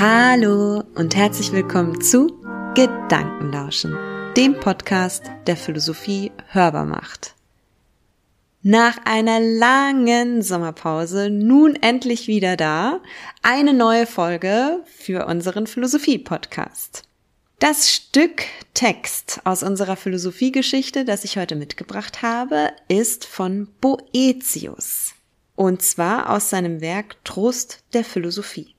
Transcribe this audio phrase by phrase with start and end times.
[0.00, 2.28] Hallo und herzlich willkommen zu
[2.74, 3.94] Gedankenlauschen,
[4.34, 7.34] dem Podcast, der Philosophie hörbar macht.
[8.62, 13.02] Nach einer langen Sommerpause nun endlich wieder da,
[13.42, 17.02] eine neue Folge für unseren Philosophie-Podcast.
[17.58, 25.12] Das Stück Text aus unserer Philosophiegeschichte, das ich heute mitgebracht habe, ist von Boetius.
[25.56, 28.74] Und zwar aus seinem Werk Trost der Philosophie.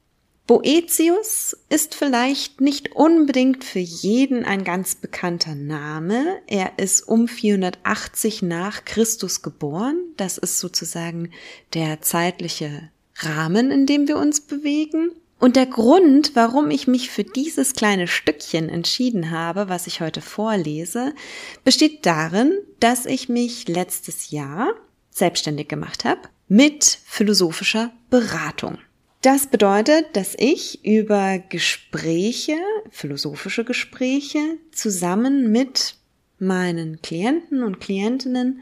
[0.47, 6.41] Boetius ist vielleicht nicht unbedingt für jeden ein ganz bekannter Name.
[6.47, 9.97] Er ist um 480 nach Christus geboren.
[10.17, 11.31] Das ist sozusagen
[11.73, 15.11] der zeitliche Rahmen, in dem wir uns bewegen.
[15.39, 20.21] Und der Grund, warum ich mich für dieses kleine Stückchen entschieden habe, was ich heute
[20.21, 21.15] vorlese,
[21.63, 24.73] besteht darin, dass ich mich letztes Jahr
[25.09, 28.77] selbstständig gemacht habe mit philosophischer Beratung.
[29.21, 32.57] Das bedeutet, dass ich über Gespräche,
[32.89, 34.39] philosophische Gespräche,
[34.71, 35.95] zusammen mit
[36.39, 38.61] meinen Klienten und Klientinnen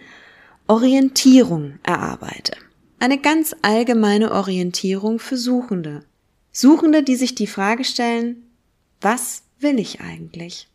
[0.68, 2.58] Orientierung erarbeite.
[3.00, 6.04] Eine ganz allgemeine Orientierung für Suchende.
[6.52, 8.44] Suchende, die sich die Frage stellen,
[9.00, 10.68] was will ich eigentlich?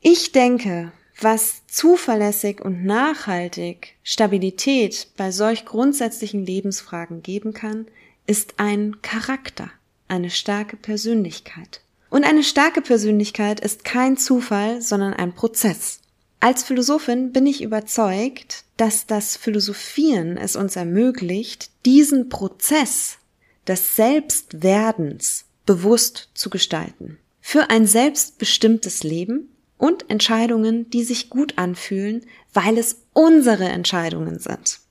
[0.00, 7.86] Ich denke, was zuverlässig und nachhaltig Stabilität bei solch grundsätzlichen Lebensfragen geben kann,
[8.26, 9.70] ist ein Charakter,
[10.08, 11.80] eine starke Persönlichkeit.
[12.10, 16.00] Und eine starke Persönlichkeit ist kein Zufall, sondern ein Prozess.
[16.40, 23.18] Als Philosophin bin ich überzeugt, dass das Philosophieren es uns ermöglicht, diesen Prozess
[23.66, 27.18] des Selbstwerdens bewusst zu gestalten.
[27.40, 34.81] Für ein selbstbestimmtes Leben und Entscheidungen, die sich gut anfühlen, weil es unsere Entscheidungen sind.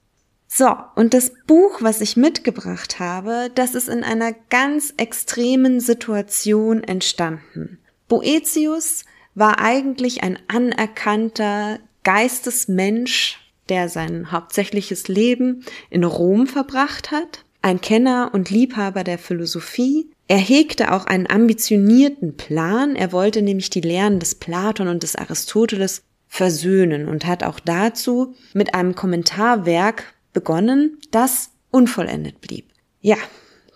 [0.54, 6.84] So, und das Buch, was ich mitgebracht habe, das ist in einer ganz extremen Situation
[6.84, 7.80] entstanden.
[8.10, 13.40] Boetius war eigentlich ein anerkannter Geistesmensch,
[13.70, 20.10] der sein hauptsächliches Leben in Rom verbracht hat ein Kenner und Liebhaber der Philosophie.
[20.28, 22.96] Er hegte auch einen ambitionierten Plan.
[22.96, 28.36] Er wollte nämlich die Lehren des Platon und des Aristoteles versöhnen und hat auch dazu
[28.54, 32.70] mit einem Kommentarwerk begonnen, das unvollendet blieb.
[33.00, 33.18] Ja,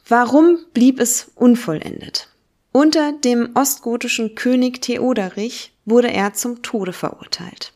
[0.07, 2.29] warum blieb es unvollendet?
[2.71, 7.73] Unter dem ostgotischen König Theoderich wurde er zum Tode verurteilt.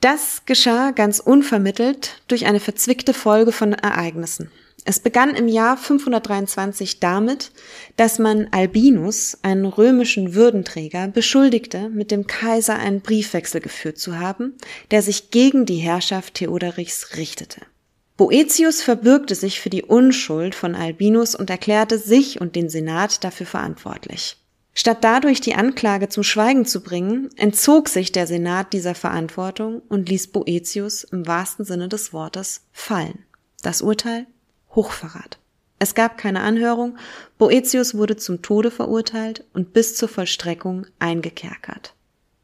[0.00, 4.50] Das geschah ganz unvermittelt durch eine verzwickte Folge von Ereignissen.
[4.84, 7.50] Es begann im Jahr 523 damit,
[7.96, 14.54] dass man Albinus, einen römischen Würdenträger, beschuldigte, mit dem Kaiser einen Briefwechsel geführt zu haben,
[14.90, 17.60] der sich gegen die Herrschaft Theoderichs richtete.
[18.18, 23.46] Boetius verbürgte sich für die Unschuld von Albinus und erklärte sich und den Senat dafür
[23.46, 24.36] verantwortlich.
[24.74, 30.08] Statt dadurch die Anklage zum Schweigen zu bringen, entzog sich der Senat dieser Verantwortung und
[30.08, 33.24] ließ Boetius im wahrsten Sinne des Wortes fallen.
[33.62, 34.26] Das Urteil
[34.74, 35.38] Hochverrat.
[35.78, 36.98] Es gab keine Anhörung,
[37.38, 41.94] Boetius wurde zum Tode verurteilt und bis zur Vollstreckung eingekerkert.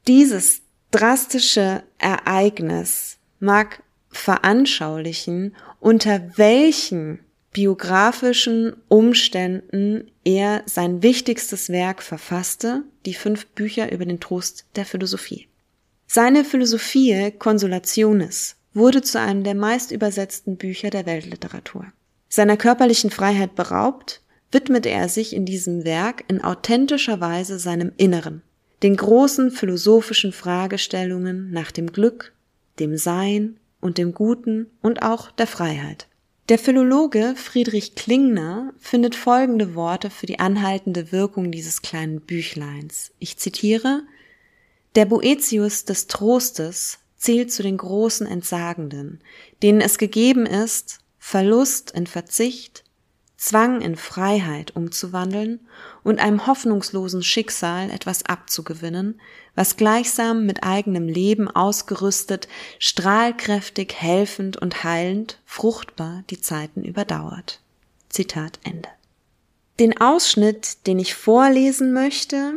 [0.07, 3.83] Dieses drastische Ereignis mag
[4.17, 7.21] veranschaulichen, unter welchen
[7.53, 15.49] biografischen Umständen er sein wichtigstes Werk verfasste, die fünf Bücher über den Trost der Philosophie.
[16.07, 21.87] Seine Philosophie Consolationis wurde zu einem der meist übersetzten Bücher der Weltliteratur.
[22.29, 24.21] Seiner körperlichen Freiheit beraubt,
[24.51, 28.43] widmete er sich in diesem Werk in authentischer Weise seinem Inneren,
[28.83, 32.33] den großen philosophischen Fragestellungen nach dem Glück,
[32.81, 36.09] dem Sein und dem Guten und auch der Freiheit.
[36.49, 43.13] Der Philologe Friedrich Klingner findet folgende Worte für die anhaltende Wirkung dieses kleinen Büchleins.
[43.19, 44.03] Ich zitiere
[44.95, 49.21] Der Boetius des Trostes zählt zu den großen Entsagenden,
[49.63, 52.84] denen es gegeben ist, Verlust in Verzicht,
[53.45, 55.61] Zwang in Freiheit umzuwandeln
[56.03, 59.21] und einem hoffnungslosen Schicksal etwas abzugewinnen,
[59.55, 62.49] was gleichsam mit eigenem Leben ausgerüstet,
[62.79, 67.61] strahlkräftig, helfend und heilend, fruchtbar die Zeiten überdauert.
[68.09, 68.89] Zitat Ende.
[69.79, 72.55] Den Ausschnitt, den ich vorlesen möchte,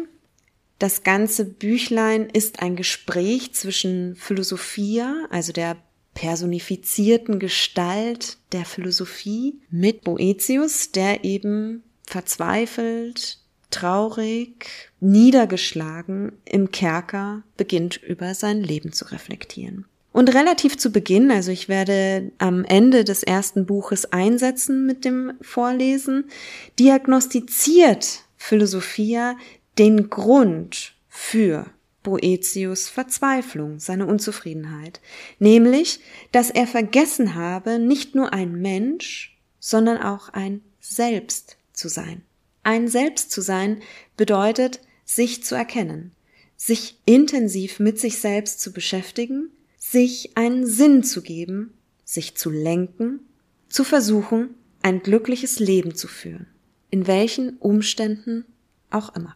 [0.80, 5.75] das ganze Büchlein ist ein Gespräch zwischen Philosophia, also der
[6.17, 13.37] personifizierten Gestalt der Philosophie mit Boetius, der eben verzweifelt,
[13.69, 19.85] traurig, niedergeschlagen im Kerker beginnt über sein Leben zu reflektieren.
[20.11, 25.33] Und relativ zu Beginn, also ich werde am Ende des ersten Buches einsetzen mit dem
[25.41, 26.31] Vorlesen,
[26.79, 29.37] diagnostiziert Philosophia
[29.77, 31.67] den Grund für
[32.07, 35.01] Boetius Verzweiflung, seine Unzufriedenheit,
[35.39, 36.00] nämlich,
[36.31, 42.21] dass er vergessen habe, nicht nur ein Mensch, sondern auch ein Selbst zu sein.
[42.63, 43.81] Ein Selbst zu sein
[44.15, 46.13] bedeutet, sich zu erkennen,
[46.56, 51.74] sich intensiv mit sich selbst zu beschäftigen, sich einen Sinn zu geben,
[52.06, 53.19] sich zu lenken,
[53.68, 56.48] zu versuchen, ein glückliches Leben zu führen,
[56.89, 58.45] in welchen Umständen
[58.92, 59.36] auch immer.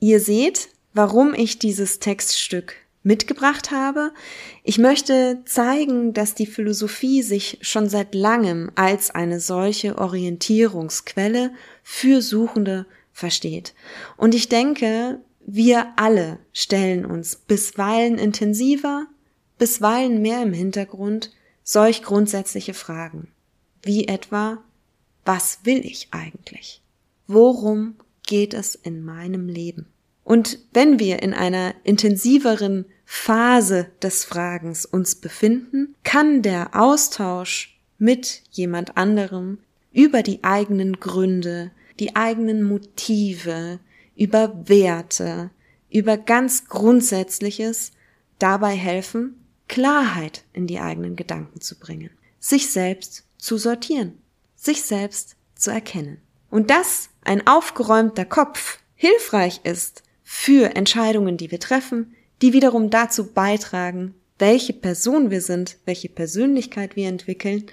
[0.00, 2.74] Ihr seht, warum ich dieses Textstück
[3.04, 4.10] mitgebracht habe.
[4.64, 11.52] Ich möchte zeigen, dass die Philosophie sich schon seit langem als eine solche Orientierungsquelle
[11.84, 13.74] für Suchende versteht.
[14.16, 19.06] Und ich denke, wir alle stellen uns bisweilen intensiver,
[19.56, 21.30] bisweilen mehr im Hintergrund
[21.62, 23.28] solch grundsätzliche Fragen,
[23.84, 24.58] wie etwa,
[25.24, 26.82] was will ich eigentlich?
[27.28, 27.94] Worum
[28.26, 29.86] geht es in meinem Leben?
[30.28, 38.42] Und wenn wir in einer intensiveren Phase des Fragens uns befinden, kann der Austausch mit
[38.50, 39.56] jemand anderem
[39.90, 43.80] über die eigenen Gründe, die eigenen Motive,
[44.16, 45.48] über Werte,
[45.88, 47.92] über ganz Grundsätzliches
[48.38, 54.18] dabei helfen, Klarheit in die eigenen Gedanken zu bringen, sich selbst zu sortieren,
[54.56, 56.20] sich selbst zu erkennen.
[56.50, 63.32] Und dass ein aufgeräumter Kopf hilfreich ist für Entscheidungen, die wir treffen, die wiederum dazu
[63.32, 67.64] beitragen, welche Person wir sind, welche Persönlichkeit wir entwickeln.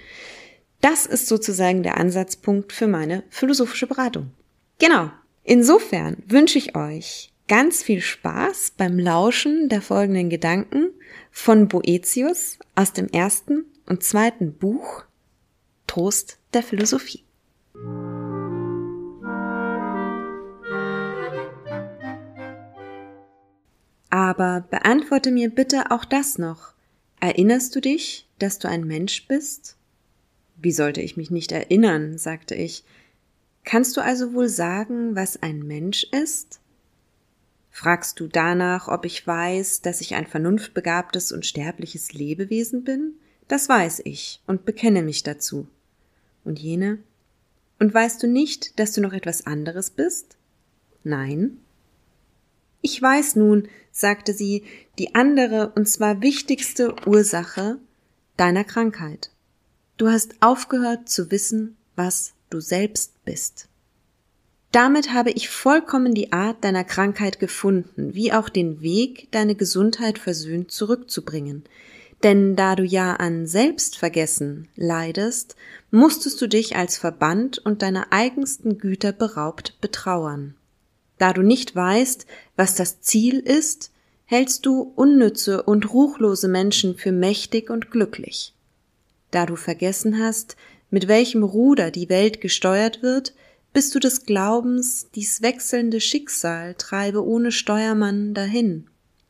[0.80, 4.30] Das ist sozusagen der Ansatzpunkt für meine philosophische Beratung.
[4.78, 5.10] Genau.
[5.44, 10.88] Insofern wünsche ich euch ganz viel Spaß beim Lauschen der folgenden Gedanken
[11.30, 15.04] von Boetius aus dem ersten und zweiten Buch
[15.86, 17.22] Trost der Philosophie.
[24.26, 26.72] Aber beantworte mir bitte auch das noch.
[27.20, 29.76] Erinnerst du dich, dass du ein Mensch bist?
[30.56, 32.82] Wie sollte ich mich nicht erinnern, sagte ich.
[33.62, 36.58] Kannst du also wohl sagen, was ein Mensch ist?
[37.70, 43.12] Fragst du danach, ob ich weiß, dass ich ein vernunftbegabtes und sterbliches Lebewesen bin?
[43.46, 45.68] Das weiß ich und bekenne mich dazu.
[46.42, 46.98] Und jene?
[47.78, 50.36] Und weißt du nicht, dass du noch etwas anderes bist?
[51.04, 51.58] Nein.
[52.82, 54.62] Ich weiß nun, sagte sie,
[54.98, 57.78] die andere und zwar wichtigste Ursache
[58.36, 59.30] deiner Krankheit.
[59.96, 63.68] Du hast aufgehört zu wissen, was du selbst bist.
[64.70, 70.18] Damit habe ich vollkommen die Art deiner Krankheit gefunden, wie auch den Weg, deine Gesundheit
[70.18, 71.64] versöhnt zurückzubringen.
[72.22, 75.56] Denn da du ja an Selbstvergessen leidest,
[75.90, 80.54] musstest du dich als verbannt und deiner eigensten Güter beraubt betrauern.
[81.18, 82.26] Da du nicht weißt,
[82.56, 83.90] was das Ziel ist,
[84.24, 88.54] hältst du unnütze und ruchlose Menschen für mächtig und glücklich.
[89.30, 90.56] Da du vergessen hast,
[90.90, 93.34] mit welchem Ruder die Welt gesteuert wird,
[93.72, 98.86] bist du des Glaubens, dies wechselnde Schicksal treibe ohne Steuermann dahin.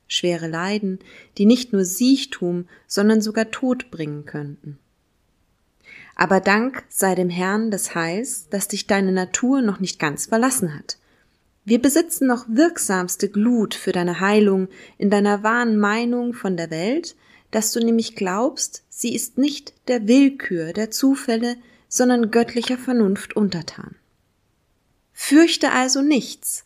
[0.09, 1.01] Schwere Leiden,
[1.37, 4.79] die nicht nur Siechtum, sondern sogar Tod bringen könnten.
[6.15, 10.75] Aber Dank sei dem Herrn des Heils, dass dich deine Natur noch nicht ganz verlassen
[10.75, 10.97] hat,
[11.67, 14.69] wir besitzen noch wirksamste Glut für deine Heilung
[14.99, 17.17] in deiner wahren Meinung von der Welt,
[17.51, 21.57] dass du nämlich glaubst, sie ist nicht der Willkür der Zufälle,
[21.89, 23.97] sondern göttlicher Vernunft untertan.
[25.13, 26.65] Fürchte also nichts.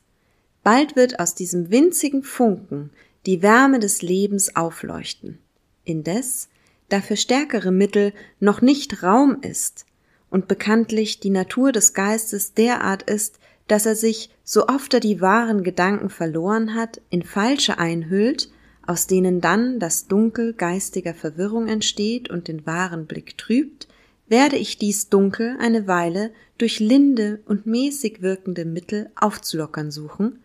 [0.63, 2.91] Bald wird aus diesem winzigen Funken
[3.25, 5.39] die Wärme des Lebens aufleuchten.
[5.85, 6.51] Indes,
[6.91, 9.87] da für stärkere Mittel noch nicht Raum ist
[10.29, 13.39] und bekanntlich die Natur des Geistes derart ist,
[13.71, 18.51] dass er sich, so oft er die wahren Gedanken verloren hat, in falsche einhüllt,
[18.87, 23.87] aus denen dann das Dunkel geistiger Verwirrung entsteht und den wahren Blick trübt,
[24.27, 30.41] werde ich dies Dunkel eine Weile durch linde und mäßig wirkende Mittel aufzulockern suchen,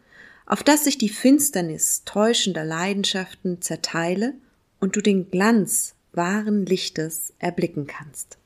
[0.46, 4.34] auf dass sich die Finsternis täuschender Leidenschaften zerteile
[4.80, 8.38] und du den Glanz wahren Lichtes erblicken kannst.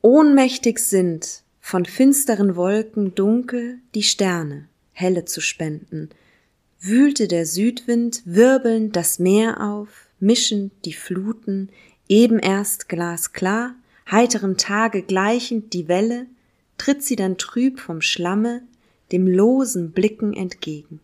[0.00, 6.08] Ohnmächtig sind, von finsteren Wolken dunkel die Sterne helle zu spenden,
[6.80, 11.68] wühlte der Südwind wirbelnd das Meer auf, mischend die Fluten,
[12.08, 13.74] eben erst glasklar,
[14.10, 16.24] heiterem Tage gleichend die Welle,
[16.78, 18.62] tritt sie dann trüb vom Schlamme
[19.12, 21.00] dem losen Blicken entgegen.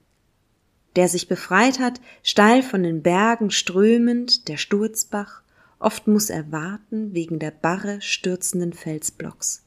[0.97, 5.43] Der sich befreit hat, steil von den Bergen strömend, der Sturzbach,
[5.79, 9.64] oft muss er warten wegen der Barre stürzenden Felsblocks.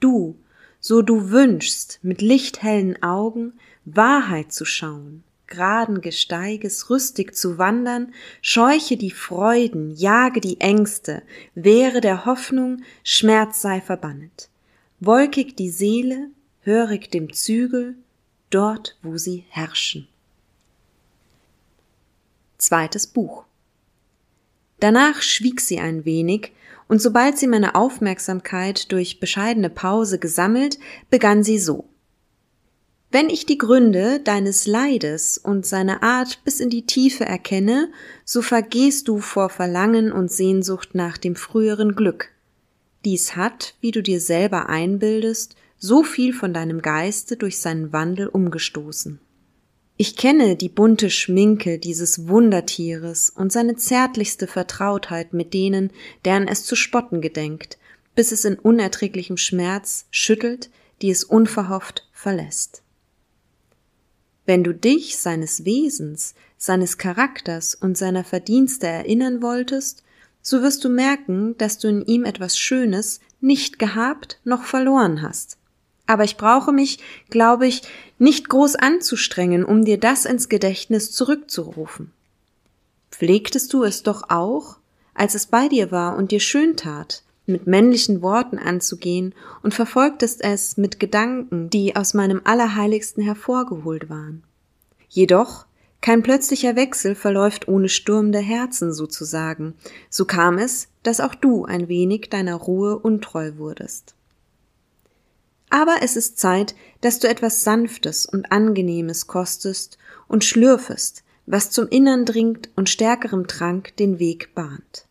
[0.00, 0.38] Du,
[0.80, 8.12] so du wünschst, mit lichthellen Augen Wahrheit zu schauen, geraden Gesteiges rüstig zu wandern,
[8.42, 11.22] scheuche die Freuden, jage die Ängste,
[11.54, 14.50] wehre der Hoffnung, Schmerz sei verbannet.
[15.00, 16.28] Wolkig die Seele,
[16.62, 17.96] hörig dem Zügel,
[18.50, 20.06] dort wo sie herrschen.
[22.58, 23.44] Zweites Buch.
[24.80, 26.52] Danach schwieg sie ein wenig,
[26.88, 30.78] und sobald sie meine Aufmerksamkeit durch bescheidene Pause gesammelt,
[31.10, 31.84] begann sie so.
[33.10, 37.90] Wenn ich die Gründe deines Leides und seine Art bis in die Tiefe erkenne,
[38.24, 42.30] so vergehst du vor Verlangen und Sehnsucht nach dem früheren Glück.
[43.04, 48.26] Dies hat, wie du dir selber einbildest, so viel von deinem Geiste durch seinen Wandel
[48.26, 49.20] umgestoßen.
[50.00, 55.90] Ich kenne die bunte Schminke dieses Wundertieres und seine zärtlichste Vertrautheit mit denen,
[56.24, 57.78] deren es zu spotten gedenkt,
[58.14, 60.70] bis es in unerträglichem Schmerz schüttelt,
[61.02, 62.82] die es unverhofft verlässt.
[64.46, 70.04] Wenn du dich seines Wesens, seines Charakters und seiner Verdienste erinnern wolltest,
[70.42, 75.57] so wirst du merken, dass du in ihm etwas Schönes nicht gehabt noch verloren hast.
[76.08, 76.98] Aber ich brauche mich,
[77.28, 77.82] glaube ich,
[78.18, 82.12] nicht groß anzustrengen, um dir das ins Gedächtnis zurückzurufen.
[83.10, 84.78] Pflegtest du es doch auch,
[85.12, 90.42] als es bei dir war und dir schön tat, mit männlichen Worten anzugehen und verfolgtest
[90.42, 94.44] es mit Gedanken, die aus meinem Allerheiligsten hervorgeholt waren.
[95.10, 95.66] Jedoch
[96.00, 99.74] kein plötzlicher Wechsel verläuft ohne Sturm der Herzen sozusagen,
[100.08, 104.14] so kam es, dass auch du ein wenig deiner Ruhe untreu wurdest.
[105.70, 111.88] Aber es ist Zeit, dass du etwas Sanftes und Angenehmes kostest und schlürfest, was zum
[111.88, 115.06] Innern dringt und stärkerem Trank den Weg bahnt.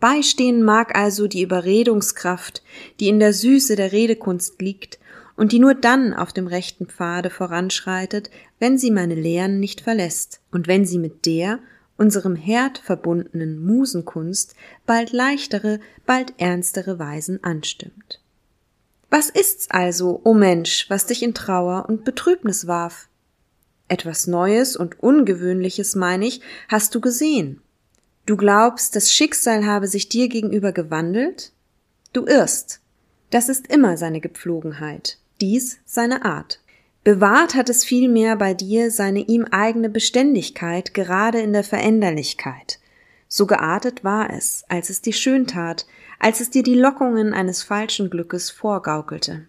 [0.00, 2.62] Beistehen mag also die Überredungskraft,
[3.00, 4.98] die in der Süße der Redekunst liegt
[5.36, 10.40] und die nur dann auf dem rechten Pfade voranschreitet, wenn sie meine Lehren nicht verlässt
[10.50, 11.58] und wenn sie mit der
[11.96, 18.20] unserem Herd verbundenen Musenkunst bald leichtere, bald ernstere Weisen anstimmt.
[19.10, 23.08] Was ist's also, o oh Mensch, was dich in Trauer und Betrübnis warf?
[23.88, 27.60] Etwas Neues und Ungewöhnliches, meine ich, hast du gesehen.
[28.26, 31.52] Du glaubst, das Schicksal habe sich dir gegenüber gewandelt?
[32.12, 32.80] Du irrst.
[33.30, 36.60] Das ist immer seine Gepflogenheit, dies seine Art.
[37.04, 42.80] Bewahrt hat es vielmehr bei dir seine ihm eigene Beständigkeit gerade in der Veränderlichkeit.
[43.36, 45.84] So geartet war es, als es dir schön tat,
[46.18, 49.46] als es dir die Lockungen eines falschen Glückes vorgaukelte.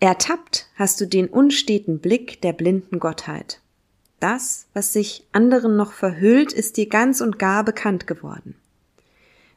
[0.00, 3.60] Ertappt hast du den unsteten Blick der blinden Gottheit.
[4.18, 8.56] Das, was sich anderen noch verhüllt, ist dir ganz und gar bekannt geworden.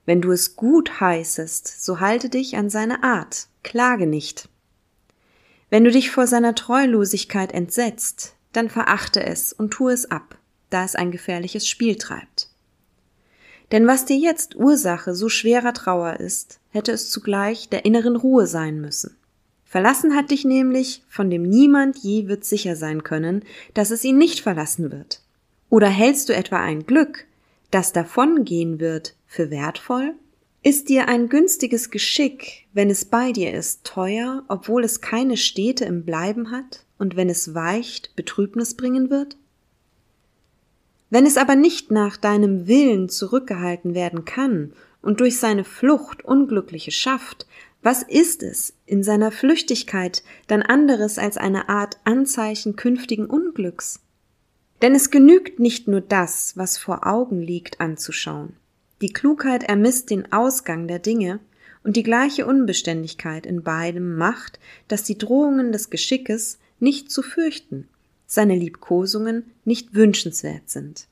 [0.05, 4.49] Wenn du es gut heißest, so halte dich an seine Art, klage nicht.
[5.71, 10.37] Wenn du dich vor seiner Treulosigkeit entsetzt, dann verachte es und tu es ab,
[10.69, 12.32] da es ein gefährliches Spiel treibt.
[13.73, 18.45] Denn was dir jetzt Ursache so schwerer Trauer ist, hätte es zugleich der inneren Ruhe
[18.45, 19.17] sein müssen.
[19.65, 24.19] Verlassen hat dich nämlich, von dem niemand je wird sicher sein können, dass es ihn
[24.19, 25.21] nicht verlassen wird.
[25.71, 27.25] Oder hältst du etwa ein Glück,
[27.71, 30.13] das davongehen wird, für wertvoll?
[30.61, 35.85] Ist dir ein günstiges Geschick, wenn es bei dir ist, teuer, obwohl es keine Städte
[35.85, 39.35] im Bleiben hat und wenn es weicht, Betrübnis bringen wird?
[41.13, 46.89] Wenn es aber nicht nach deinem Willen zurückgehalten werden kann und durch seine Flucht Unglückliche
[46.89, 47.45] schafft,
[47.83, 53.99] was ist es in seiner Flüchtigkeit dann anderes als eine Art Anzeichen künftigen Unglücks?
[54.81, 58.53] Denn es genügt nicht nur das, was vor Augen liegt, anzuschauen.
[58.99, 61.41] Die Klugheit ermisst den Ausgang der Dinge,
[61.83, 67.87] und die gleiche Unbeständigkeit in beidem macht, dass die Drohungen des Geschickes nicht zu fürchten,
[68.33, 71.07] seine Liebkosungen nicht wünschenswert sind.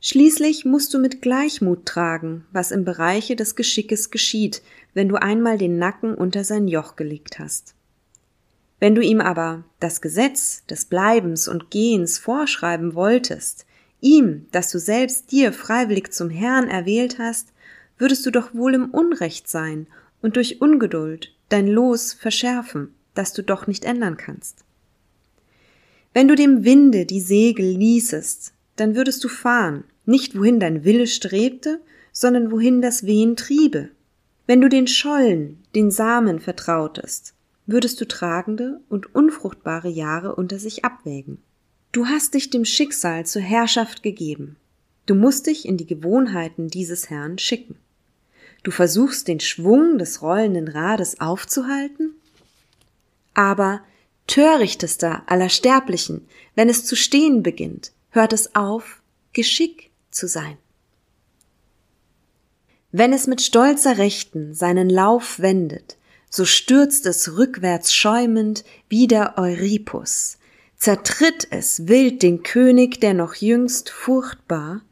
[0.00, 4.62] Schließlich musst du mit Gleichmut tragen, was im Bereiche des Geschickes geschieht,
[4.94, 7.74] wenn du einmal den Nacken unter sein Joch gelegt hast.
[8.80, 13.66] Wenn du ihm aber das Gesetz des Bleibens und Gehens vorschreiben wolltest,
[14.00, 17.48] ihm, das du selbst dir freiwillig zum Herrn erwählt hast,
[17.98, 19.86] würdest du doch wohl im Unrecht sein
[20.22, 24.64] und durch Ungeduld dein Los verschärfen, das du doch nicht ändern kannst.
[26.14, 31.08] Wenn du dem Winde die Segel ließest, dann würdest du fahren, nicht wohin dein Wille
[31.08, 31.80] strebte,
[32.12, 33.90] sondern wohin das Wehen triebe.
[34.46, 37.34] Wenn du den Schollen, den Samen vertrautest,
[37.66, 41.38] würdest du tragende und unfruchtbare Jahre unter sich abwägen.
[41.90, 44.56] Du hast dich dem Schicksal zur Herrschaft gegeben.
[45.06, 47.76] Du musst dich in die Gewohnheiten dieses Herrn schicken.
[48.62, 52.14] Du versuchst den Schwung des rollenden Rades aufzuhalten
[53.34, 53.80] Aber
[54.26, 59.02] törichtester aller Sterblichen, wenn es zu stehen beginnt, hört es auf,
[59.32, 60.56] Geschick zu sein.
[62.92, 65.96] Wenn es mit stolzer Rechten seinen Lauf wendet,
[66.30, 70.38] so stürzt es rückwärts schäumend wie der Euripus,
[70.76, 74.82] zertritt es wild den König, der noch jüngst furchtbar,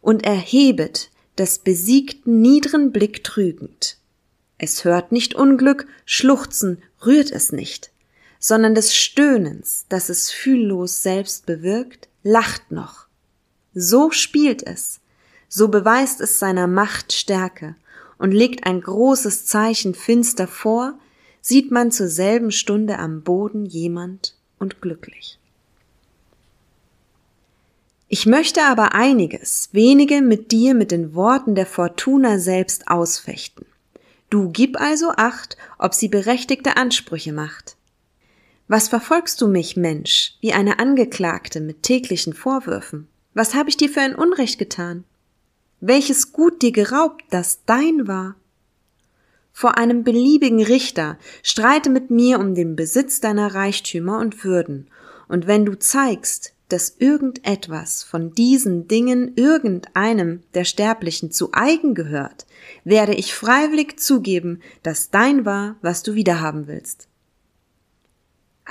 [0.00, 3.98] und erhebet des Besiegten niedren Blick trügend.
[4.58, 7.91] Es hört nicht Unglück, Schluchzen rührt es nicht,
[8.42, 13.06] sondern des Stöhnens, das es fühllos selbst bewirkt, lacht noch.
[13.72, 14.98] So spielt es,
[15.48, 17.76] so beweist es seiner Macht Stärke
[18.18, 20.98] und legt ein großes Zeichen finster vor,
[21.40, 25.38] sieht man zur selben Stunde am Boden jemand und glücklich.
[28.08, 33.66] Ich möchte aber einiges, wenige mit dir mit den Worten der Fortuna selbst ausfechten.
[34.30, 37.76] Du gib also acht, ob sie berechtigte Ansprüche macht.
[38.74, 43.06] Was verfolgst du mich, Mensch, wie eine Angeklagte mit täglichen Vorwürfen?
[43.34, 45.04] Was habe ich dir für ein Unrecht getan?
[45.80, 48.34] Welches Gut dir geraubt, das dein war?
[49.52, 54.88] Vor einem beliebigen Richter streite mit mir um den Besitz deiner Reichtümer und Würden,
[55.28, 62.46] und wenn du zeigst, dass irgendetwas von diesen Dingen irgendeinem der Sterblichen zu eigen gehört,
[62.84, 67.08] werde ich freiwillig zugeben, dass dein war, was du wiederhaben willst.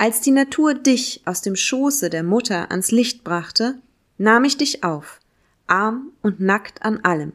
[0.02, 3.78] Als die Natur dich aus dem Schoße der Mutter ans Licht brachte,
[4.18, 5.20] nahm ich dich auf,
[5.68, 7.32] arm und nackt an allem,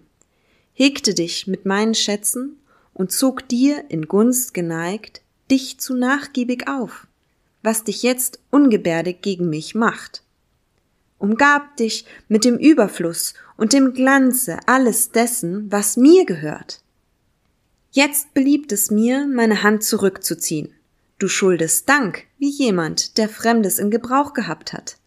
[0.74, 2.58] hegte dich mit meinen Schätzen
[2.94, 7.08] und zog dir in Gunst geneigt dich zu nachgiebig auf,
[7.64, 10.24] was dich jetzt ungebärdig gegen mich macht.
[11.20, 16.82] Umgab dich mit dem Überfluss und dem Glanze alles dessen, was mir gehört.
[17.92, 20.74] Jetzt beliebt es mir, meine Hand zurückzuziehen,
[21.20, 24.98] Du schuldest Dank, wie jemand, der Fremdes in Gebrauch gehabt hat.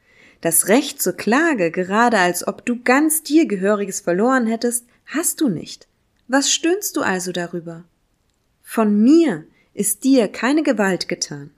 [0.40, 5.48] Das Recht zur Klage, gerade als ob du ganz dir Gehöriges verloren hättest, hast du
[5.48, 5.86] nicht.
[6.26, 7.84] Was stöhnst du also darüber?
[8.62, 11.50] Von mir ist dir keine Gewalt getan.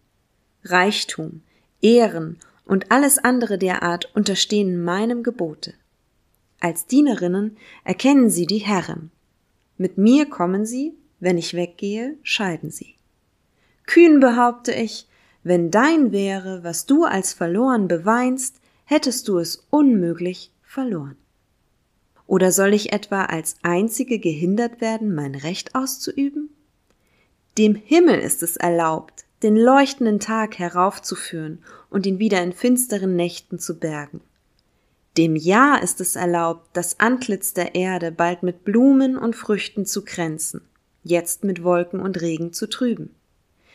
[0.65, 1.43] Reichtum,
[1.81, 5.75] Ehren und alles andere derart unterstehen meinem Gebote.
[6.61, 9.11] Als Dienerinnen erkennen sie die Herren.
[9.79, 12.97] Mit mir kommen sie, wenn ich weggehe, scheiden sie.
[13.87, 15.09] Kühn behaupte ich,
[15.43, 21.17] wenn dein wäre, was du als verloren beweinst, hättest du es unmöglich verloren.
[22.27, 26.51] Oder soll ich etwa als einzige gehindert werden, mein Recht auszuüben?
[27.59, 33.59] Dem Himmel ist es erlaubt, den leuchtenden Tag heraufzuführen und ihn wieder in finsteren Nächten
[33.59, 34.21] zu bergen.
[35.19, 40.05] Dem Jahr ist es erlaubt, das Antlitz der Erde bald mit Blumen und Früchten zu
[40.05, 40.63] kränzen,
[41.03, 43.15] jetzt mit Wolken und Regen zu trüben.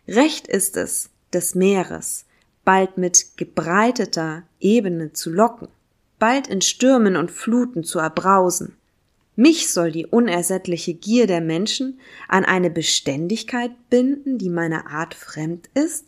[0.08, 2.26] Recht ist es, des Meeres,
[2.64, 5.68] bald mit gebreiteter Ebene zu locken,
[6.20, 8.78] bald in Stürmen und Fluten zu erbrausen.
[9.36, 15.70] Mich soll die unersättliche Gier der Menschen an eine Beständigkeit binden, die meiner Art fremd
[15.74, 16.06] ist?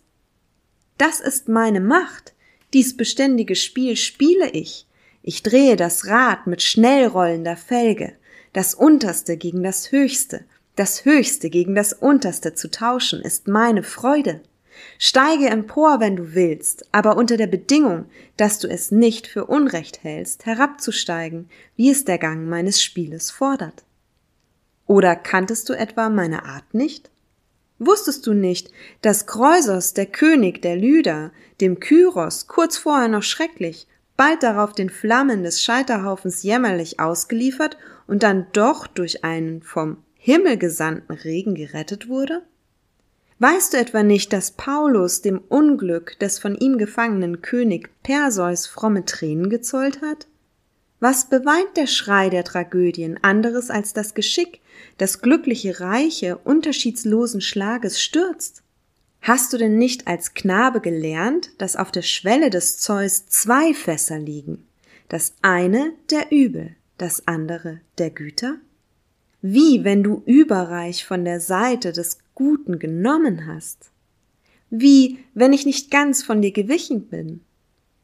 [0.97, 2.33] Das ist meine Macht,
[2.73, 4.87] dies beständige Spiel spiele ich.
[5.21, 8.13] Ich drehe das Rad mit schnell rollender Felge,
[8.53, 10.45] das Unterste gegen das Höchste,
[10.79, 14.39] das Höchste gegen das Unterste zu tauschen, ist meine Freude.
[14.97, 18.05] Steige empor, wenn du willst, aber unter der Bedingung,
[18.37, 23.83] dass du es nicht für Unrecht hältst, herabzusteigen, wie es der Gang meines Spieles fordert.
[24.87, 27.11] Oder kanntest du etwa meine Art nicht?
[27.77, 33.85] Wusstest du nicht, dass Kreusos, der König der Lyder, dem Kyros kurz vorher noch schrecklich,
[34.15, 41.15] bald darauf den Flammen des Scheiterhaufens jämmerlich ausgeliefert und dann doch durch einen vom himmelgesandten
[41.15, 42.43] Regen gerettet wurde?
[43.39, 49.05] Weißt du etwa nicht, dass Paulus dem Unglück des von ihm gefangenen König Perseus fromme
[49.05, 50.27] Tränen gezollt hat?
[50.99, 54.59] Was beweint der Schrei der Tragödien anderes als das Geschick,
[54.97, 58.61] das glückliche Reiche unterschiedslosen Schlages stürzt?
[59.21, 64.19] Hast du denn nicht als Knabe gelernt, dass auf der Schwelle des Zeus zwei Fässer
[64.19, 64.67] liegen?
[65.07, 68.57] Das eine der Übel, das andere der Güter?
[69.41, 73.91] Wie wenn du überreich von der Seite des Guten genommen hast?
[74.69, 77.41] Wie wenn ich nicht ganz von dir gewichen bin?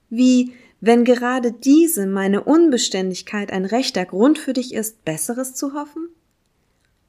[0.09, 6.07] Wie wenn gerade diese meine Unbeständigkeit ein rechter Grund für dich ist, Besseres zu hoffen?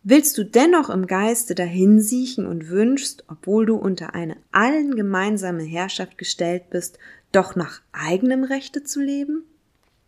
[0.03, 6.19] Willst du dennoch im Geiste dahinsiechen und wünschst, obwohl du unter eine allen gemeinsame Herrschaft
[6.19, 6.99] gestellt bist,
[7.33, 9.45] doch nach eigenem Rechte zu leben?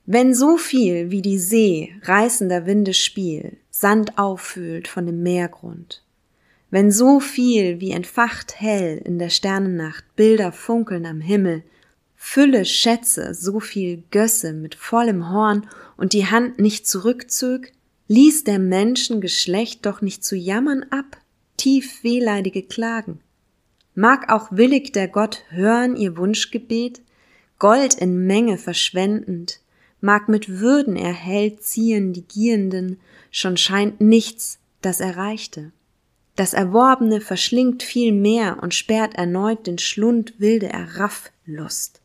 [0.06, 6.02] Wenn so viel wie die See reißender Winde Spiel Sand auffüllt von dem Meergrund,
[6.68, 11.62] wenn so viel wie entfacht hell in der Sternennacht Bilder funkeln am Himmel,
[12.16, 17.72] Fülle Schätze, so viel Gösse mit vollem Horn und die Hand nicht zurückzög,
[18.08, 21.16] ließ der Menschen Geschlecht doch nicht zu jammern ab,
[21.56, 23.20] tief wehleidige Klagen.
[23.94, 27.00] Mag auch willig der Gott hören ihr Wunschgebet,
[27.60, 29.60] Gold in Menge verschwendend,
[30.00, 35.72] mag mit Würden erhellt ziehen die Gierenden, schon scheint nichts, das erreichte.
[36.36, 42.00] Das Erworbene verschlingt viel mehr und sperrt erneut den Schlund wilde Errafflust.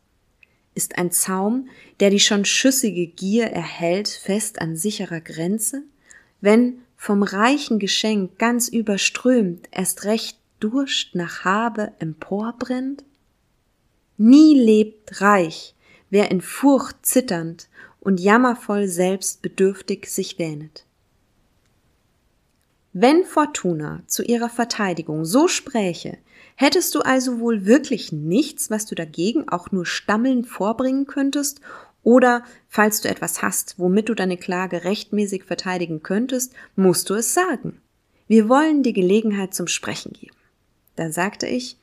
[0.76, 5.84] Ist ein Zaum, der die schon schüssige Gier erhält, fest an sicherer Grenze?
[6.42, 13.04] Wenn vom reichen Geschenk ganz überströmt erst recht Durst nach Habe emporbrennt?
[14.18, 15.73] Nie lebt reich,
[16.14, 20.86] wer in Furcht zitternd und jammervoll selbst bedürftig sich wähnet.
[22.94, 26.20] Wenn Fortuna zu ihrer Verteidigung so spräche,
[26.56, 31.62] hättest du also wohl wirklich nichts, was du dagegen auch nur stammelnd vorbringen könntest,
[32.04, 37.34] oder falls du etwas hast, womit du deine Klage rechtmäßig verteidigen könntest, musst du es
[37.34, 37.82] sagen.
[38.28, 40.38] Wir wollen die Gelegenheit zum Sprechen geben.
[40.96, 41.78] Da sagte ich,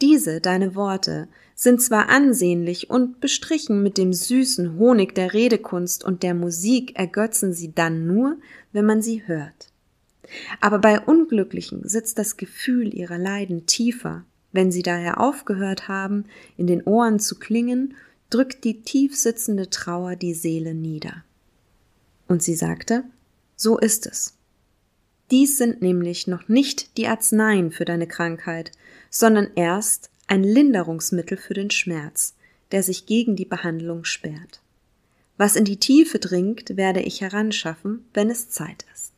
[0.00, 6.22] diese deine Worte sind zwar ansehnlich und bestrichen mit dem süßen Honig der Redekunst und
[6.22, 8.36] der Musik ergötzen sie dann nur,
[8.72, 9.70] wenn man sie hört.
[10.60, 14.24] Aber bei Unglücklichen sitzt das Gefühl ihrer Leiden tiefer.
[14.52, 16.24] Wenn sie daher aufgehört haben,
[16.56, 17.94] in den Ohren zu klingen,
[18.30, 21.24] drückt die tief sitzende Trauer die Seele nieder.
[22.26, 23.04] Und sie sagte,
[23.56, 24.34] so ist es.
[25.30, 28.72] Dies sind nämlich noch nicht die Arzneien für deine Krankheit,
[29.14, 32.34] sondern erst ein Linderungsmittel für den Schmerz,
[32.72, 34.60] der sich gegen die Behandlung sperrt.
[35.36, 39.12] Was in die Tiefe dringt, werde ich heranschaffen, wenn es Zeit ist.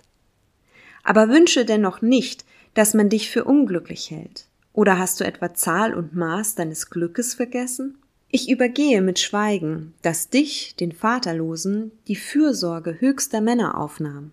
[1.03, 4.45] Aber wünsche dennoch nicht, dass man dich für unglücklich hält.
[4.75, 7.97] Oder hast du etwa Zahl und Maß deines Glückes vergessen?
[8.29, 14.33] Ich übergehe mit Schweigen, dass dich, den Vaterlosen, die Fürsorge höchster Männer aufnahm.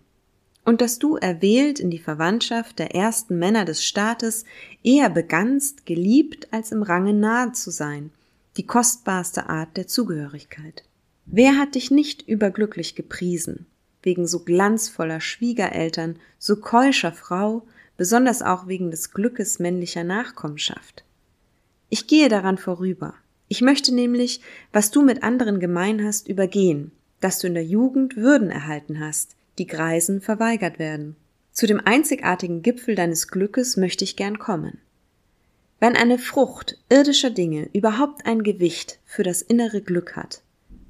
[0.65, 4.45] Und dass du erwählt in die Verwandtschaft der ersten Männer des Staates
[4.81, 8.11] eher begannst, geliebt als im Range nahe zu sein,
[8.55, 10.83] die kostbarste Art der Zugehörigkeit.
[11.25, 13.65] Wer hat dich nicht überglücklich gepriesen,
[14.03, 17.65] wegen so glanzvoller Schwiegereltern, so keuscher Frau,
[17.97, 21.03] besonders auch wegen des Glückes männlicher Nachkommenschaft.
[21.89, 23.13] Ich gehe daran vorüber.
[23.47, 28.17] Ich möchte nämlich, was du mit anderen gemein hast, übergehen, dass du in der Jugend
[28.17, 31.15] Würden erhalten hast, die Greisen verweigert werden.
[31.51, 34.79] Zu dem einzigartigen Gipfel deines Glückes möchte ich gern kommen.
[35.79, 40.41] Wenn eine Frucht irdischer Dinge überhaupt ein Gewicht für das innere Glück hat,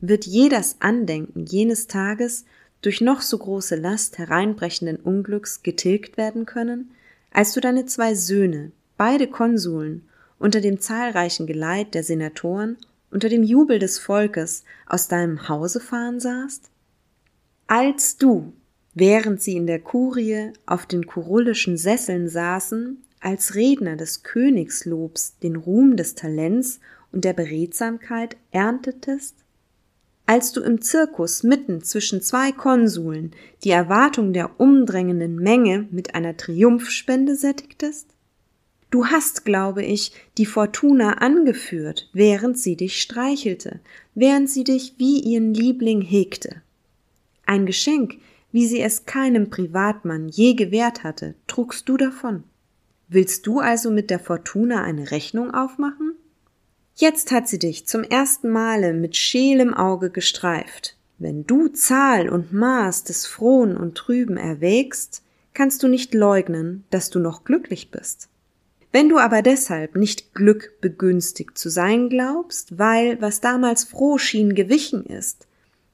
[0.02, 2.46] wird jedes Andenken jenes Tages
[2.82, 6.92] durch noch so große Last hereinbrechenden Unglücks getilgt werden können,
[7.32, 10.04] als du deine zwei Söhne, beide Konsuln,
[10.38, 12.78] unter dem zahlreichen Geleit der Senatoren,
[13.10, 16.70] unter dem Jubel des Volkes aus deinem Hause fahren sahst?
[17.68, 18.54] Als du,
[18.94, 25.56] während sie in der Kurie auf den kurullischen Sesseln saßen, als Redner des Königslobs den
[25.56, 26.80] Ruhm des Talents
[27.12, 29.36] und der Beredsamkeit erntetest,
[30.26, 33.32] als du im Zirkus mitten zwischen zwei Konsuln
[33.64, 38.08] die Erwartung der umdrängenden Menge mit einer Triumphspende sättigtest?
[38.90, 43.80] Du hast, glaube ich, die Fortuna angeführt, während sie dich streichelte,
[44.16, 46.62] während sie dich wie ihren Liebling hegte.
[47.46, 48.16] Ein Geschenk,
[48.52, 52.44] wie sie es keinem Privatmann je gewährt hatte, trugst du davon.
[53.08, 56.14] Willst du also mit der Fortuna eine Rechnung aufmachen?
[56.96, 60.96] Jetzt hat sie dich zum ersten Male mit scheelem Auge gestreift.
[61.18, 67.10] Wenn du Zahl und Maß des Frohen und Trüben erwägst, kannst du nicht leugnen, dass
[67.10, 68.30] du noch glücklich bist.
[68.92, 74.54] Wenn du aber deshalb nicht Glück begünstigt zu sein glaubst, weil was damals froh schien
[74.54, 75.48] gewichen ist,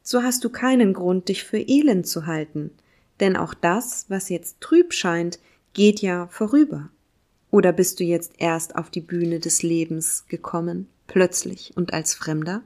[0.10, 2.72] so hast du keinen Grund, dich für elend zu halten,
[3.20, 5.38] denn auch das, was jetzt trüb scheint,
[5.74, 6.90] geht ja vorüber.
[7.52, 12.64] Oder bist du jetzt erst auf die Bühne des Lebens gekommen, plötzlich und als Fremder?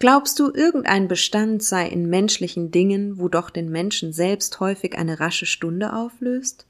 [0.00, 5.18] Glaubst du, irgendein Bestand sei in menschlichen Dingen, wo doch den Menschen selbst häufig eine
[5.18, 6.66] rasche Stunde auflöst?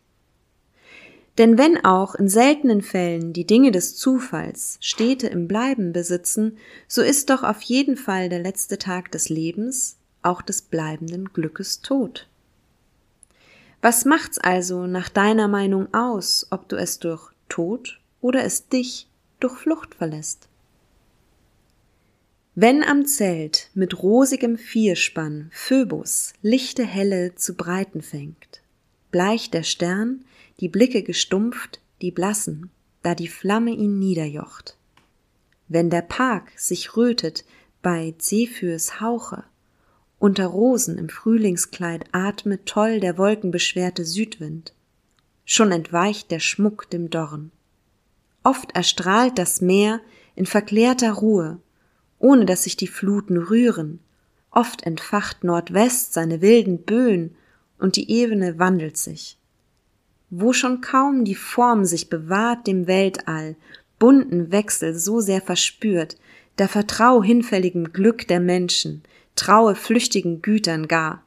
[1.39, 6.57] Denn wenn auch in seltenen Fällen die Dinge des Zufalls Städte im Bleiben besitzen,
[6.89, 11.81] so ist doch auf jeden Fall der letzte Tag des Lebens, auch des bleibenden Glückes
[11.83, 12.27] tot.
[13.83, 19.09] Was macht's also nach deiner Meinung aus, ob du es durch Tod oder es dich
[19.41, 20.49] durch Flucht verlässt.
[22.55, 28.63] Wenn am Zelt mit rosigem Vierspann Phöbus lichte Helle zu breiten fängt,
[29.11, 30.25] bleich der Stern,
[30.61, 32.71] die Blicke gestumpft, die blassen,
[33.03, 34.77] da die Flamme ihn niederjocht.
[35.69, 37.45] Wenn der Park sich rötet
[37.83, 39.45] bei Zephyrs Hauche,
[40.19, 44.73] unter Rosen im Frühlingskleid atmet toll der wolkenbeschwerte Südwind.
[45.45, 47.53] Schon entweicht der Schmuck dem Dorn.
[48.43, 50.01] Oft erstrahlt das Meer
[50.35, 51.61] in verklärter Ruhe,
[52.19, 54.01] ohne dass sich die Fluten rühren.
[54.51, 57.37] Oft entfacht Nordwest seine wilden Böen
[57.79, 59.37] und die Ebene wandelt sich.
[60.31, 63.57] Wo schon kaum die Form sich bewahrt dem Weltall,
[63.99, 66.17] bunten Wechsel so sehr verspürt,
[66.57, 69.03] da vertrau hinfälligem Glück der Menschen,
[69.37, 71.23] traue flüchtigen Gütern gar.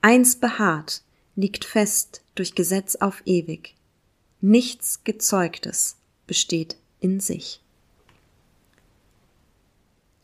[0.00, 1.02] Eins beharrt,
[1.36, 3.74] liegt fest durch Gesetz auf ewig.
[4.40, 7.60] Nichts Gezeugtes besteht in sich.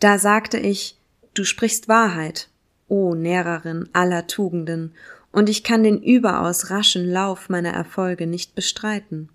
[0.01, 0.97] Da sagte ich,
[1.35, 2.49] du sprichst Wahrheit,
[2.89, 4.95] o Nährerin aller Tugenden,
[5.33, 9.29] und ich kann den überaus raschen Lauf meiner Erfolge nicht bestreiten.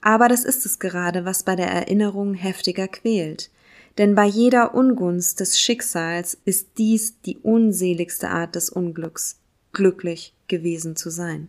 [0.00, 3.50] Aber das ist es gerade, was bei der Erinnerung heftiger quält,
[3.98, 9.38] denn bei jeder Ungunst des Schicksals ist dies die unseligste Art des Unglücks,
[9.72, 11.48] glücklich gewesen zu sein.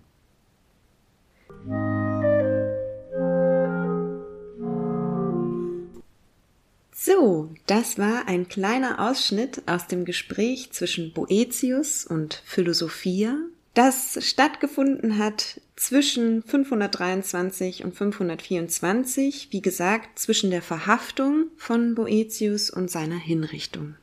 [6.94, 13.38] So, das war ein kleiner Ausschnitt aus dem Gespräch zwischen Boetius und Philosophia,
[13.76, 22.90] das stattgefunden hat zwischen 523 und 524, wie gesagt, zwischen der Verhaftung von Boetius und
[22.90, 23.96] seiner Hinrichtung.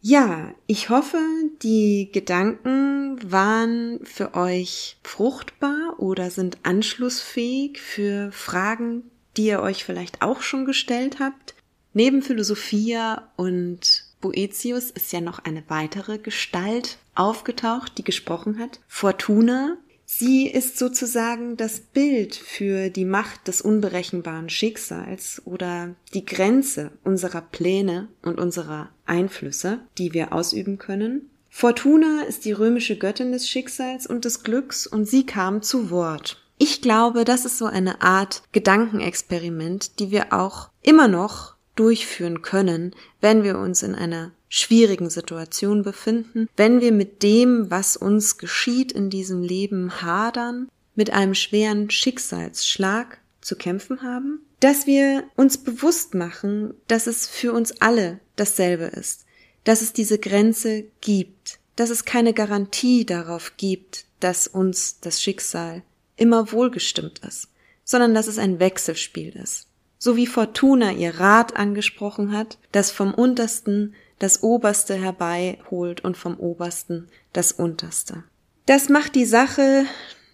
[0.00, 1.18] Ja, ich hoffe,
[1.62, 9.02] die Gedanken waren für euch fruchtbar oder sind anschlussfähig für Fragen,
[9.36, 11.54] die ihr euch vielleicht auch schon gestellt habt.
[11.94, 18.80] Neben Philosophia und Boetius ist ja noch eine weitere Gestalt aufgetaucht, die gesprochen hat.
[18.86, 19.76] Fortuna.
[20.10, 27.42] Sie ist sozusagen das Bild für die Macht des unberechenbaren Schicksals oder die Grenze unserer
[27.42, 31.28] Pläne und unserer Einflüsse, die wir ausüben können.
[31.50, 36.42] Fortuna ist die römische Göttin des Schicksals und des Glücks und sie kam zu Wort.
[36.56, 42.94] Ich glaube, das ist so eine Art Gedankenexperiment, die wir auch immer noch durchführen können,
[43.20, 48.92] wenn wir uns in einer schwierigen Situation befinden, wenn wir mit dem, was uns geschieht
[48.92, 56.14] in diesem Leben hadern, mit einem schweren Schicksalsschlag zu kämpfen haben, dass wir uns bewusst
[56.14, 59.24] machen, dass es für uns alle dasselbe ist,
[59.64, 65.82] dass es diese Grenze gibt, dass es keine Garantie darauf gibt, dass uns das Schicksal
[66.16, 67.48] immer wohlgestimmt ist,
[67.84, 69.67] sondern dass es ein Wechselspiel ist
[69.98, 76.38] so wie Fortuna ihr Rad angesprochen hat, das vom Untersten das Oberste herbeiholt und vom
[76.38, 78.24] Obersten das Unterste.
[78.66, 79.84] Das macht die Sache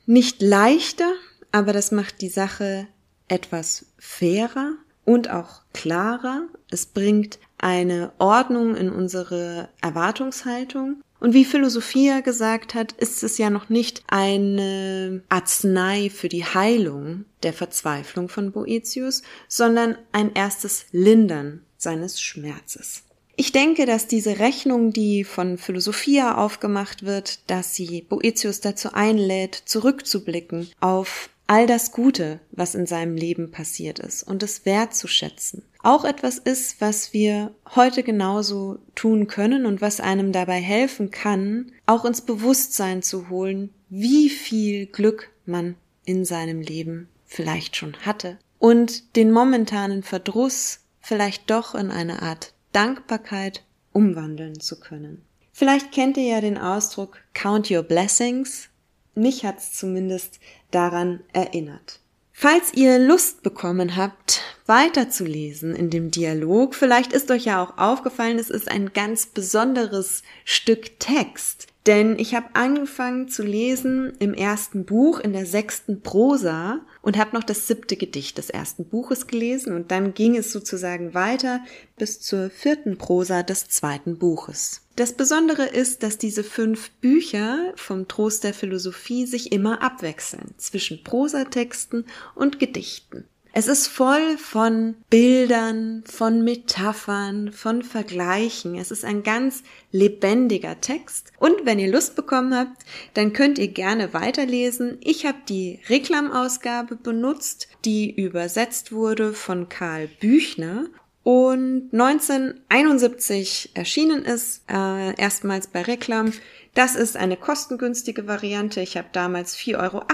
[0.06, 1.12] nicht leichter,
[1.52, 2.86] aber das macht die Sache
[3.28, 4.72] etwas fairer
[5.04, 6.42] und auch klarer.
[6.70, 13.48] Es bringt eine Ordnung in unsere Erwartungshaltung und wie Philosophia gesagt hat, ist es ja
[13.48, 21.62] noch nicht eine Arznei für die Heilung der Verzweiflung von Boetius, sondern ein erstes Lindern
[21.78, 23.04] seines Schmerzes.
[23.36, 29.54] Ich denke, dass diese Rechnung, die von Philosophia aufgemacht wird, dass sie Boetius dazu einlädt,
[29.64, 35.62] zurückzublicken auf all das Gute, was in seinem Leben passiert ist und es wertzuschätzen.
[35.84, 41.72] Auch etwas ist, was wir heute genauso tun können und was einem dabei helfen kann,
[41.84, 48.38] auch ins Bewusstsein zu holen, wie viel Glück man in seinem Leben vielleicht schon hatte
[48.58, 55.20] und den momentanen Verdruss vielleicht doch in eine Art Dankbarkeit umwandeln zu können.
[55.52, 58.70] Vielleicht kennt ihr ja den Ausdruck Count Your Blessings.
[59.14, 62.00] Mich hat's zumindest daran erinnert.
[62.32, 68.38] Falls ihr Lust bekommen habt, weiterzulesen in dem Dialog, vielleicht ist euch ja auch aufgefallen,
[68.38, 71.66] es ist ein ganz besonderes Stück Text.
[71.86, 77.36] Denn ich habe angefangen zu lesen im ersten Buch, in der sechsten Prosa und habe
[77.36, 81.60] noch das siebte Gedicht des ersten Buches gelesen und dann ging es sozusagen weiter
[81.98, 84.80] bis zur vierten Prosa des zweiten Buches.
[84.96, 91.04] Das Besondere ist, dass diese fünf Bücher vom Trost der Philosophie sich immer abwechseln zwischen
[91.04, 93.26] Prosatexten und Gedichten.
[93.56, 98.74] Es ist voll von Bildern, von Metaphern, von Vergleichen.
[98.74, 99.62] Es ist ein ganz
[99.92, 101.30] lebendiger Text.
[101.38, 104.98] Und wenn ihr Lust bekommen habt, dann könnt ihr gerne weiterlesen.
[105.04, 110.86] Ich habe die Reklamausgabe benutzt, die übersetzt wurde von Karl Büchner
[111.24, 116.32] und 1971 erschienen ist, äh, erstmals bei Reklam.
[116.74, 118.82] Das ist eine kostengünstige Variante.
[118.82, 120.04] Ich habe damals 4,80 Euro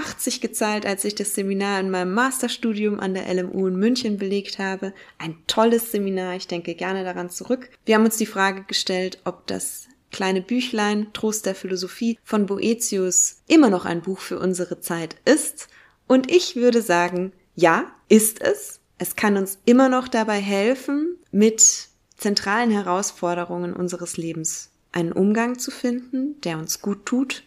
[0.41, 4.93] gezahlt, als ich das Seminar in meinem Masterstudium an der LMU in München belegt habe.
[5.17, 7.69] Ein tolles Seminar, ich denke gerne daran zurück.
[7.85, 13.41] Wir haben uns die Frage gestellt, ob das kleine Büchlein Trost der Philosophie von Boetius
[13.47, 15.67] immer noch ein Buch für unsere Zeit ist.
[16.07, 18.80] Und ich würde sagen, ja, ist es.
[19.01, 21.87] Es kann uns immer noch dabei helfen, mit
[22.17, 27.41] zentralen Herausforderungen unseres Lebens einen Umgang zu finden, der uns gut tut,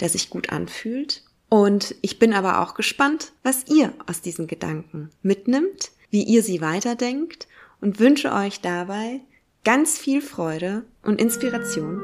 [0.00, 1.22] der sich gut anfühlt.
[1.48, 6.60] Und ich bin aber auch gespannt, was ihr aus diesen Gedanken mitnimmt, wie ihr sie
[6.60, 7.46] weiterdenkt
[7.80, 9.20] und wünsche euch dabei
[9.62, 12.02] ganz viel Freude und Inspiration.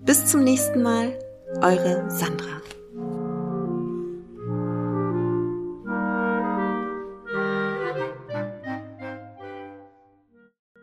[0.00, 1.18] Bis zum nächsten Mal,
[1.60, 2.62] eure Sandra.